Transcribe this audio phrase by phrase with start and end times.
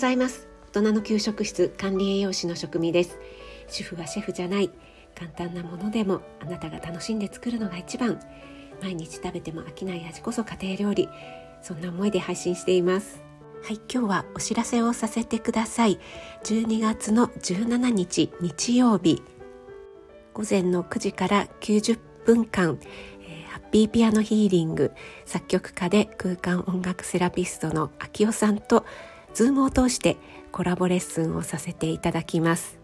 [0.00, 0.48] ざいます。
[0.72, 3.18] 大人の給食室管理栄養士の職味です。
[3.68, 4.70] 主婦はシェフじゃない。
[5.14, 8.18] 簡単なものでもあなたが楽しんで作るのが一番。
[8.80, 11.08] 毎日食べても飽きない味こそ家庭料理。
[11.60, 13.22] そんな思いで配信しています。
[13.62, 16.00] はい今日はお知らせをさせてください。
[16.44, 19.22] 12月の17日日曜日。
[20.32, 22.78] 午前の9時から90分間、
[23.20, 24.92] えー、ハッピーピアノヒーリング
[25.26, 28.86] 作曲家で空間音楽セラピストの秋代さんと
[29.34, 30.16] Zoom を通して
[30.52, 32.80] コラボレッスンをさせていただきます。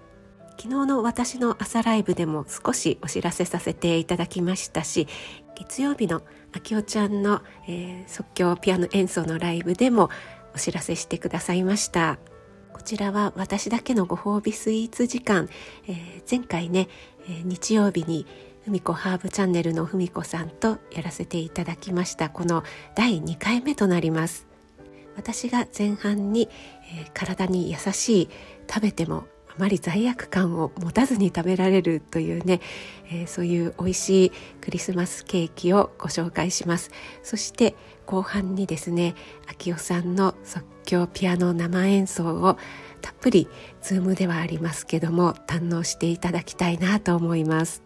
[0.58, 5.06] 昨日の私の朝ライブでも少しお知らせさせていただきましたし
[5.54, 6.22] 月曜日の
[6.54, 10.08] あきよちゃんの、えー、即興ピアノ演奏のライブでも
[10.54, 12.18] お知らせしてくださいました。
[12.72, 15.48] こちらは私だけのご褒美スイーツ時間、
[15.88, 16.88] えー、前回ね、
[17.26, 18.26] えー、日曜日に
[18.64, 22.30] ふみこハーブチャンネルのふみこさんとやらせていただきました。
[22.30, 24.46] この第2回目となります。
[25.16, 26.48] 私が前半に、
[26.98, 28.28] えー、体に優しい
[28.68, 32.60] 食べてもあまり罪悪感を持たずに食べられるというね、
[33.10, 36.90] えー、そういう美味しいクリスマスケーキをご紹介します。
[37.22, 39.14] そして後半にですね
[39.48, 42.58] 秋代さんの即興ピアノ生演奏を
[43.00, 43.48] たっぷり
[43.82, 47.82] Zoom ではありますけども堪能していただきたいなと思います。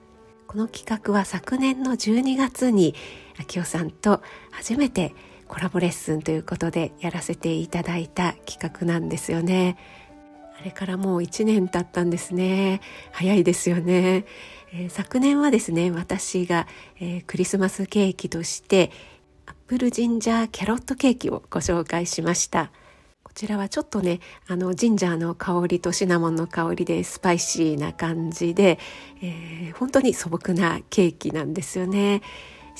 [0.48, 2.96] この企画は昨年の12月に
[3.38, 5.14] 秋代さんと初めて
[5.50, 9.76] コラボレッスンということでやらせていただいた企画なんですよね。
[10.56, 12.80] あれからもう1年経ったんですね。
[13.10, 14.26] 早いですよね。
[14.72, 16.68] えー、昨年はですね、私が、
[17.00, 18.92] えー、クリスマスケーキとして
[19.46, 22.70] アップルジンジャーキャロットケーキをご紹介しました。
[23.24, 28.78] こちらはちょっとね、あの、ジンジャーの香りとシナモンの香りでスパイシーな感じで、
[29.20, 32.22] えー、本当に素朴なケーキなんですよね。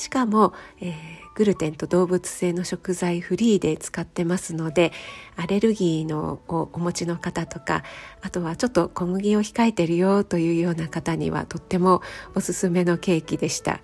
[0.01, 0.95] しかも、えー、
[1.34, 4.93] グルテンと動物性の食材フリーで使ってますので
[5.37, 7.84] アレルギーのをお持ちの方とか
[8.23, 12.00] あとはちょっと小麦を控えてるよというような方にはとっても
[12.34, 13.81] おすすめのケーキでした。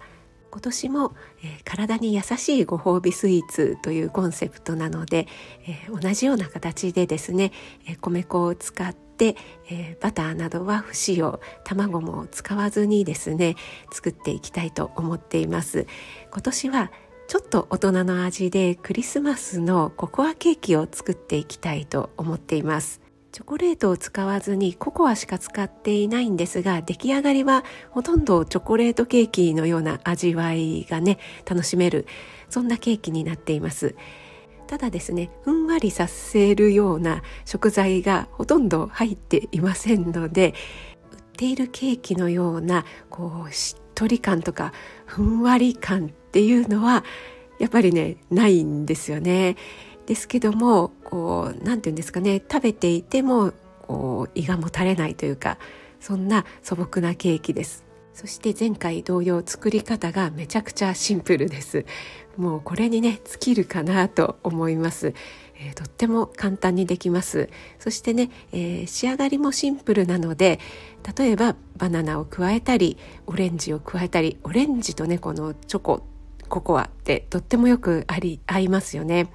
[0.57, 5.29] 今年も、えー、体に優しいご褒美スイーツというコンセプトなので、
[5.67, 7.53] えー、同じような形でですね、
[7.87, 9.37] えー、米粉を使って、
[9.71, 13.57] えバターなどは不使用卵も使わずにですね
[13.91, 15.87] 作っていきたいと思っています。
[16.33, 16.93] 今年は
[17.29, 23.06] ちょっと大人の味でクリスマスのココアケーキを作っていきたいと思っています。
[23.37, 32.07] チョコレートを使わずにココアしか使っていないんですが出来上がりはほとんどチョコレートケーキのような味わいがね楽しめる
[32.49, 33.95] そんなケーキになっています。
[34.67, 40.55] ただですねふんわりさせるような食材がほとんど入っていませんので
[41.13, 44.73] 売っているケーキのようなこうしっとり感とか
[45.05, 47.05] ふんわり感っていうのは
[47.59, 49.57] やっぱりねないんですよね。
[50.07, 53.53] ですけどもこう何て言うんですかね食べていても
[53.87, 55.59] こう胃がもたれないというか
[56.01, 57.85] そんな素朴なケーキです。
[58.15, 61.85] そして前回同様作り方がめちゃくちゃシンプルです。
[62.39, 65.13] もうこれにね尽きるかなと思います、
[65.59, 67.51] えー、とっても簡単にできます。
[67.79, 70.61] そしてね、えー、仕上がりもシンプルなので
[71.19, 72.97] 例えばバナナを加えたり
[73.27, 76.03] オレンジを加えたりオレンジとねこのチョコ
[76.49, 79.29] ココアってとってもよくあり合いますよね。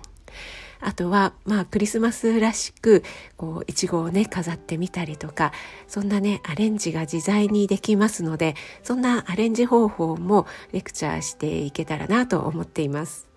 [0.82, 3.04] あとは、まあ、クリスマスらしく、
[3.38, 5.52] こう、いちごをね、飾ってみたりとか、
[5.88, 13.32] そんなね、アレンジが自在にできますので、そんなアレンジ方法もレクチャーしていけたらなと思っています。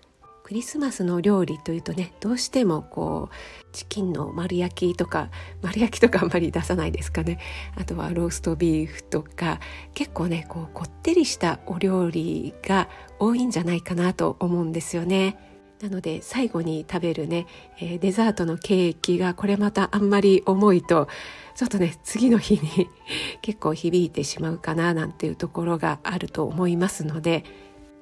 [0.45, 5.31] クリスマスの料理というとねどうしてもこうチキンの丸焼きとか
[5.63, 7.39] 丸焼きとかあんまり出さないですかね
[7.75, 9.59] あとはローストビーフとか
[9.95, 15.54] 結構ねこうこってりしたお料理が多いんじゃないかなと思うんですよね。
[15.81, 17.47] なので最後に食べるね、
[17.79, 21.07] えー、デザートのケーキがこれまたあんまり重いと
[21.55, 22.89] ちょっとね次の日に
[23.41, 27.43] 結構響いてしまうかななんていうところがあると思いますので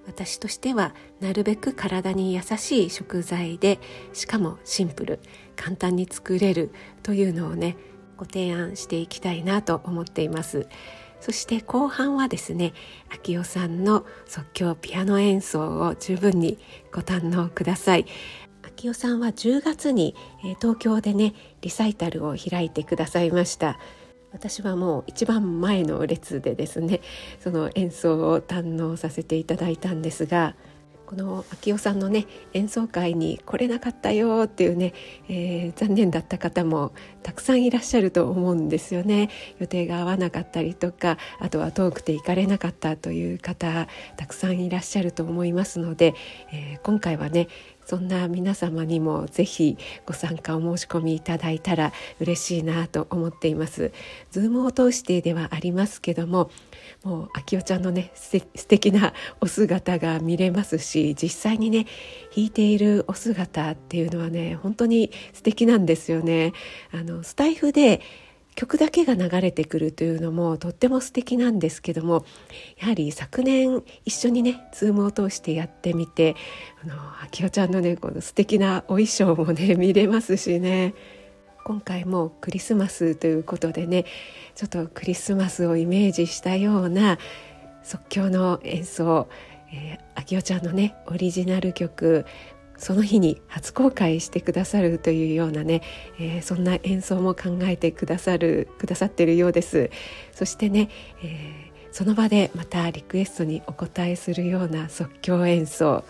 [0.05, 3.79] 私としてはなるべく体に優しい食材で
[4.11, 5.19] しかもシンプル
[5.55, 6.71] 簡単に作れる
[7.03, 7.77] というのをね
[8.17, 10.67] ご提案していきたいなと思っています。
[11.23, 12.73] そして後半はですね
[13.09, 16.59] 秋代さんの即興ピアノ演奏を十分に
[16.91, 18.05] ご堪能ください。
[18.61, 23.79] 秋代さんは10月に、え東京でねリサイタルを開いてくださいました。
[24.33, 26.99] 私はもう一番前の列でですね
[27.39, 30.55] その演奏を堪能させていただいたんですが
[31.13, 34.95] この秋代さんのね演奏会に来れなかったよっていうね、
[35.29, 39.29] えー、残念だった方もたくさんいらっしゃると思うんですよね。
[39.59, 43.87] 予定が合わなかったりとかあとは遠くて行かれなかったという方
[44.17, 46.15] たくさんいらっしゃると思いますので、
[46.51, 47.47] えー、今回はね
[47.85, 53.91] そんな皆様にもぜひご参加お申し込みいただいたら嬉しいなと思っています。
[54.31, 56.49] ズームを通してではありますけども
[57.03, 61.85] もう秋代ちゃんのね素敵なお姿が見れますし実際にね
[62.35, 66.53] 弾いているお姿っていうのはね本当に素敵なんですよね。
[66.91, 68.01] あのスタイフで
[68.55, 72.25] 曲だけが流れてくるというのもとっても素敵なんですけども
[72.79, 76.35] やはり昨年一緒にねズームを通してやってみて
[76.83, 80.93] あの秋代ちゃんのねこの素敵なお衣装もね 見れますしね。
[81.65, 84.03] 今回もクリスマスということでね
[84.53, 87.17] ちょっとクリスマスをイメージしたような
[87.83, 89.29] 即興の演奏、
[89.71, 92.25] えー、秋代ちゃんのねオリジナル曲
[92.83, 95.81] その日に初公開してくださるというようなね、
[96.19, 99.89] えー、そんな演奏も考えてくださるくださってるようです。
[100.33, 100.89] そしてね、
[101.23, 106.03] えー、その場でまたリクエストにお答えするような即興演奏。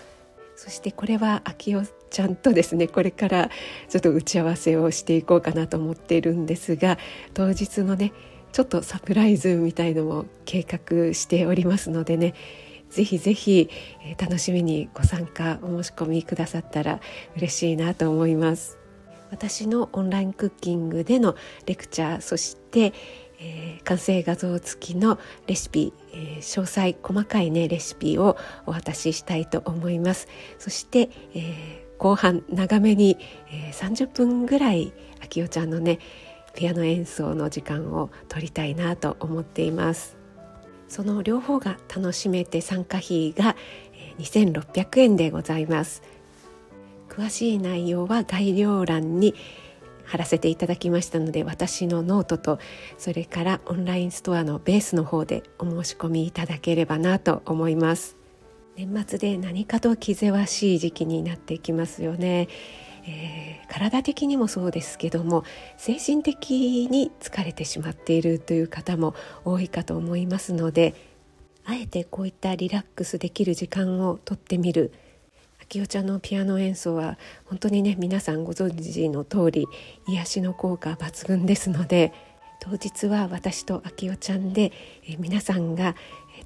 [0.56, 3.52] そしてこれは秋代ちゃんとですねこれから
[3.88, 6.98] ちょっと打ち合わせをしていこうかなと思っているんですが
[7.36, 8.14] 当日のね
[8.52, 12.34] ちょっとサプライズみたいのも計画しておりますのでね
[12.94, 13.70] ぜひぜひ、
[14.04, 17.00] え楽しみにご参加お申し込みくださったら
[17.36, 18.78] 嬉しいなと思います。
[19.32, 21.36] 私のオンラインクッキングでの
[21.66, 22.94] レクチャーそして、
[23.40, 25.18] えー、完成画像付きの
[25.48, 28.38] レシピ、えー、詳細細かいねレシピを
[28.68, 30.28] お渡ししたいと思います。
[30.60, 33.18] そして、えー、後半長めに、
[33.52, 34.94] え30分ぐらい
[35.24, 35.98] あきおちゃんのね
[36.54, 40.23] ピアノ演奏の時間を取りたいなと思っています。
[40.94, 43.56] その両方が楽しめて参加費が
[44.20, 46.04] 2600円でございます。
[47.10, 49.34] 詳しい内容は概要欄に
[50.06, 52.60] 貼らせていただきましたので私のノートと
[53.00, 58.16] それからオンラインストアのベースの方でお申し込みいただければなと思います。
[58.76, 62.50] 年末で何かと気ぜわしい時期になってきますよね。
[63.06, 65.44] えー、身体的にもそうですけども
[65.78, 69.14] 精神的に疲れてしまっているという方も
[69.44, 70.96] 多いかと思いますので
[71.66, 74.92] あえてこういったリラックスできる時間をとってみる。
[75.62, 79.66] 秋代ちゃんのピアノ演奏は本当にね皆さんご存知の通り
[80.08, 82.12] 癒しの効果抜群ですので
[82.60, 84.72] 当日は私と秋代ちゃんで、
[85.06, 85.96] え皆さんが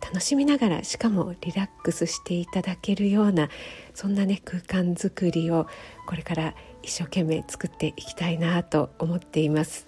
[0.01, 3.49] 楽しみながらしかもリラックスしていただけるような
[3.93, 5.67] そんなね空間づくりを
[6.05, 6.53] これから
[6.83, 9.87] 一生懸命作っていきたいなと思っています。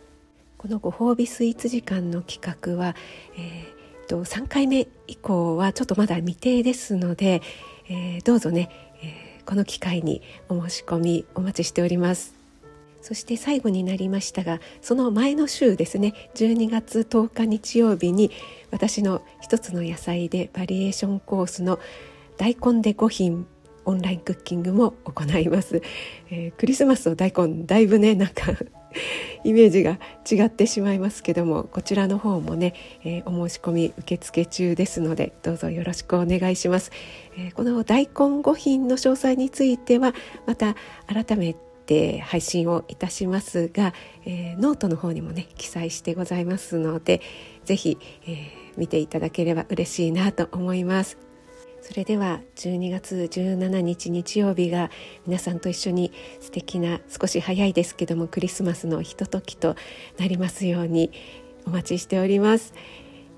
[0.58, 2.94] このご褒美スイーツ時間の企画は、
[3.38, 7.42] えー、と3回目以降はちょっとまだ未定ですので、
[7.88, 8.70] えー、どうぞね、
[9.02, 12.39] えー、この機会にお申し込みお待ちしております。
[13.02, 18.32] そして最後になりましたがその前の週ですね12月10日日曜日に
[18.72, 21.80] 私の一つの野菜でバリエーションコースの
[22.38, 23.48] 大根で5品
[23.86, 25.82] オンラインクッキングも行います、
[26.30, 28.54] えー、クリスマスの大根だいぶねなんか
[29.44, 30.00] イメージが
[30.30, 32.74] 違ってしまいますけどもこちらの方もね、
[33.04, 36.92] えー、お申し込み受付中ですのでどうぞよろしくお願いします、
[37.38, 40.14] えー、この大根5品の詳細については
[40.46, 40.76] また
[41.08, 47.20] 改めてて配信をいたしますが、えー、ノートの方にもね記載してございますので
[47.66, 47.98] 是非、
[48.28, 51.18] えー、見ていただければ嬉しいなと思います。
[51.82, 54.92] それでは12月17日日曜日が
[55.26, 59.76] 皆さんと一緒に素敵な少し早いですけどもクリスマスのひとときと
[60.20, 61.12] なりますように
[61.66, 62.74] お待ちしております。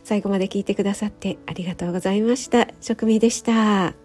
[0.03, 2.67] 最後まで聞いてくださってありがとうございました。
[2.81, 4.00] 職味でした。